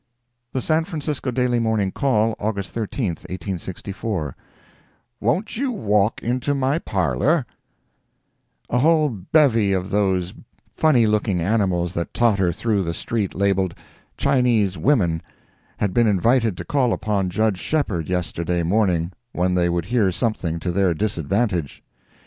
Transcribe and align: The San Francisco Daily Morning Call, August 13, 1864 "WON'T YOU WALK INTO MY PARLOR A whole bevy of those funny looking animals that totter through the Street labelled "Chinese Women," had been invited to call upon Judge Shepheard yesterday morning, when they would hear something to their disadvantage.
The 0.51 0.61
San 0.61 0.85
Francisco 0.85 1.29
Daily 1.29 1.59
Morning 1.59 1.91
Call, 1.91 2.35
August 2.39 2.71
13, 2.73 3.09
1864 3.09 4.35
"WON'T 5.19 5.55
YOU 5.57 5.71
WALK 5.71 6.23
INTO 6.23 6.55
MY 6.55 6.79
PARLOR 6.79 7.45
A 8.71 8.79
whole 8.79 9.09
bevy 9.11 9.73
of 9.73 9.91
those 9.91 10.33
funny 10.71 11.05
looking 11.05 11.39
animals 11.39 11.93
that 11.93 12.15
totter 12.15 12.51
through 12.51 12.81
the 12.81 12.95
Street 12.95 13.35
labelled 13.35 13.75
"Chinese 14.17 14.75
Women," 14.75 15.21
had 15.77 15.93
been 15.93 16.07
invited 16.07 16.57
to 16.57 16.65
call 16.65 16.93
upon 16.93 17.29
Judge 17.29 17.59
Shepheard 17.59 18.09
yesterday 18.09 18.63
morning, 18.63 19.11
when 19.33 19.53
they 19.53 19.69
would 19.69 19.85
hear 19.85 20.11
something 20.11 20.59
to 20.61 20.71
their 20.71 20.95
disadvantage. 20.95 21.83